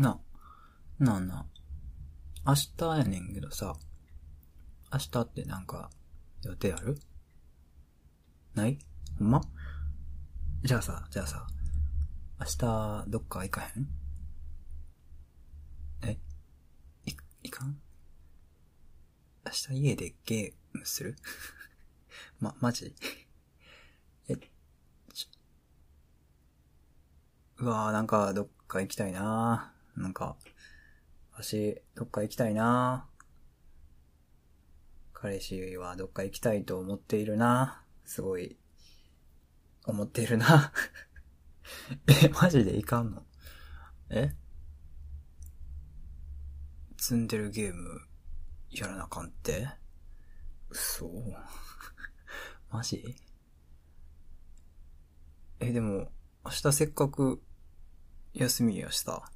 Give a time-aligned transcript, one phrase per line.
[0.00, 0.18] な、
[0.98, 1.46] なあな、
[2.46, 3.76] 明日やねんけどさ、
[4.90, 5.90] 明日ってなんか、
[6.42, 6.98] 予定ある？
[8.54, 8.78] ない？
[9.18, 9.42] ほんま？
[10.62, 11.46] じゃあさ、じゃあさ、
[12.40, 13.88] 明日、どっか行かへん？
[16.00, 16.18] え？
[17.04, 17.78] い、いかん？
[19.44, 21.16] 明日家でゲームする？
[22.40, 22.94] ま、マジ？
[24.28, 24.36] え、
[25.12, 30.36] ちょ、うわぁ、なんか、どっか行きたいなぁなんか、
[31.32, 33.06] 私、どっか行きたいな。
[35.12, 37.84] 彼氏はどっか行きたいと思っているな。
[38.06, 38.58] すごい、
[39.84, 40.72] 思っているな。
[42.24, 43.26] え、マジでいかんの？
[44.08, 44.34] え？
[46.96, 48.00] 積んでるゲーム、
[48.70, 49.68] やらなあかんって？
[50.70, 51.10] 嘘。
[52.70, 53.16] マジ？
[55.60, 56.10] え、でも、
[56.44, 57.42] 明日せっかく、
[58.32, 59.30] 休みやした。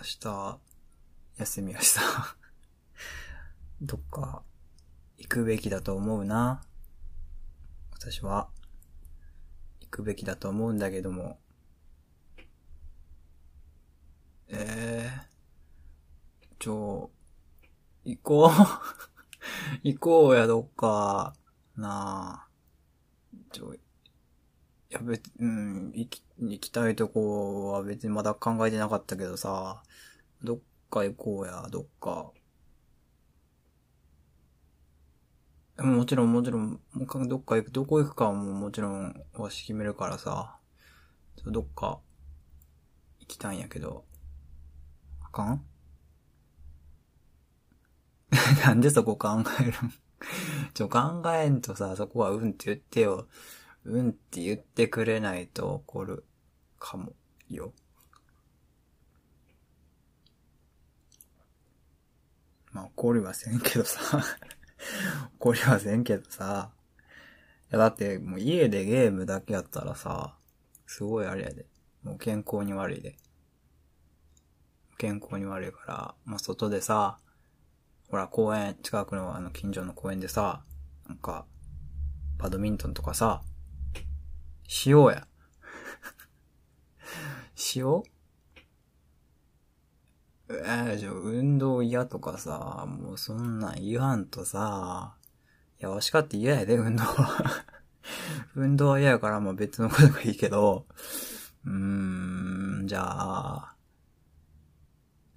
[0.00, 0.58] 明日、
[1.36, 2.00] 休みやした。
[3.82, 4.42] どっか、
[5.18, 6.64] 行くべきだと思うな。
[7.92, 8.48] 私は、
[9.80, 11.38] 行くべきだと思うんだけども。
[14.48, 17.10] ええー、ちょ、
[18.04, 18.50] 行こう。
[19.84, 21.34] 行こうや、どっか。
[21.76, 22.48] なあ。
[23.52, 23.74] ちょ、
[24.90, 29.82] いや、別、うん、行き、行きたいとこは別にまだ考えてなかったけどさ、
[30.42, 30.60] どっ
[30.90, 32.32] か行こうや、どっか。
[35.78, 36.80] もちろん、もちろん、
[37.28, 40.58] どっか行く、どこ行くかももちろん、わし決めるからさ、
[41.46, 42.00] どっか、
[43.20, 44.04] 行きたいんやけど、
[45.20, 45.64] あかん？
[48.64, 49.28] なんでそこ考
[49.60, 49.92] えるん？
[50.74, 53.28] ちょ、考えんとさ、そこはうんって言ってよ。
[53.84, 56.24] うんって言ってくれないと怒る
[56.78, 57.12] かも
[57.48, 57.72] よ。
[62.72, 64.00] まあ怒りはせんけどさ。
[65.38, 66.72] 怒りはせんけどさ。
[67.72, 70.36] いやだってもう家でゲームだけやったらさ、
[70.86, 71.66] すごいあれやで。
[72.02, 73.16] もう健康に悪いで。
[74.98, 77.18] 健康に悪いから、まあ外でさ、
[78.10, 80.64] ほら公園、近くのあの近所の公園でさ、
[81.08, 81.46] なんか、
[82.38, 83.42] バドミントンとかさ、
[84.70, 85.26] しようや。
[87.56, 88.04] しよ
[90.48, 95.16] うえー、じゃ運動嫌とかさ、もうそんなん言わんとさ、
[95.80, 97.64] いや、わしかって嫌やで、運動は。
[98.54, 100.86] 運動は嫌やから、まあ別のことがいいけど、
[101.66, 103.74] うーん、じゃあ、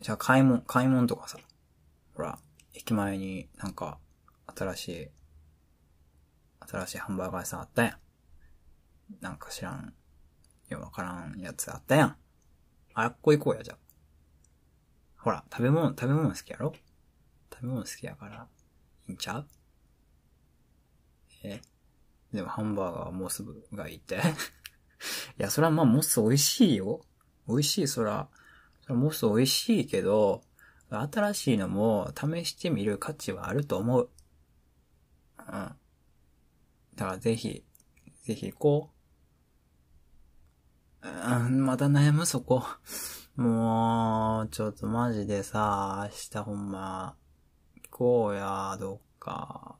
[0.01, 1.39] じゃあ買い物、買い物とかさ、
[2.13, 2.37] ほら、
[2.75, 3.97] 駅前になんか、
[4.55, 5.09] 新しい、
[6.67, 8.02] 新しいハンバーガー屋さんあったやん。
[9.21, 9.93] なんか知らん、
[10.69, 12.17] よわからんやつあったやん。
[12.93, 13.77] あっこ行こうや、じゃ。
[15.17, 16.73] ほら、食べ物、食べ物好きやろ？
[17.53, 18.47] 食べ物好きやから、
[19.07, 19.47] いいんちゃう？
[21.43, 21.61] え？
[22.33, 23.43] でもハンバーガーはモス
[23.73, 24.15] がいて。
[25.37, 27.01] いや、それはまあモス美味しいよ。
[27.47, 28.29] 美味しい、そら。
[28.81, 30.43] そらモス美味しいけど、
[30.89, 34.09] 新しいのも試してみる価値はあると思う。
[35.39, 35.45] うん。
[35.45, 35.75] だか
[36.95, 37.63] らぜひ、
[38.23, 38.92] ぜひ行こう
[41.25, 41.45] う。
[41.45, 42.25] うん、また悩む？
[42.25, 42.63] そこ。
[43.35, 47.15] もう、ちょっとマジでさ、明日ほんま、
[47.91, 49.77] 行こうや、どっか。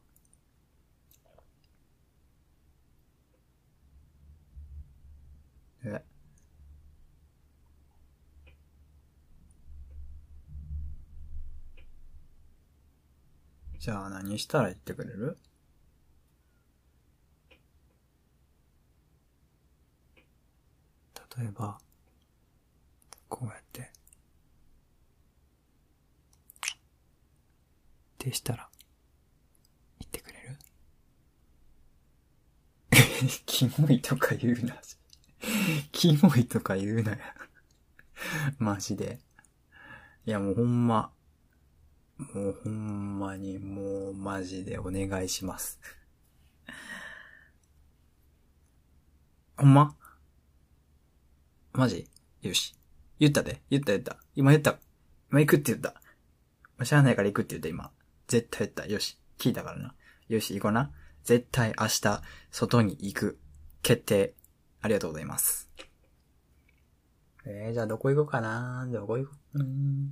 [5.85, 6.03] え？
[13.79, 15.37] じゃあ何したら言ってくれる？
[21.37, 21.79] 例えば、
[23.29, 23.81] こうやって。
[23.81, 23.85] っ
[28.17, 28.69] てしたら、
[29.99, 30.39] 言ってくれ
[33.23, 33.29] る？
[33.45, 34.75] キモいとか言うな。
[35.91, 37.17] キモいとか言うなよ。
[38.59, 39.19] マジで。
[40.25, 41.11] いやもうほんま。
[42.17, 45.79] もうほんまにもうマジでお願いします。
[49.57, 49.95] ほんま？
[51.73, 52.07] マジ？
[52.41, 52.75] よし。
[53.19, 53.61] 言ったで。
[53.69, 54.17] 言った言った。
[54.35, 54.77] 今言った。
[55.31, 56.85] 今行くって言った。
[56.85, 57.91] しゃあないから行くって言った今。
[58.27, 58.85] 絶対言った。
[58.85, 59.17] よし。
[59.39, 59.95] 聞いたからな。
[60.29, 60.91] よし、行こうな。
[61.23, 62.21] 絶対明日、
[62.51, 63.39] 外に行く。
[63.81, 64.35] 決定。
[64.81, 65.69] ありがとうございます。
[67.45, 69.59] えー、じゃあどこ行こうかなどこ行こう？
[69.59, 70.11] うーん